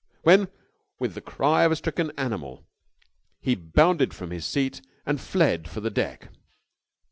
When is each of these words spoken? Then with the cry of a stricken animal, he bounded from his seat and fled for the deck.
Then 0.23 0.47
with 0.97 1.13
the 1.13 1.21
cry 1.21 1.63
of 1.63 1.71
a 1.71 1.75
stricken 1.75 2.11
animal, 2.17 2.65
he 3.39 3.53
bounded 3.53 4.15
from 4.15 4.31
his 4.31 4.47
seat 4.47 4.81
and 5.05 5.21
fled 5.21 5.69
for 5.69 5.79
the 5.79 5.91
deck. 5.91 6.29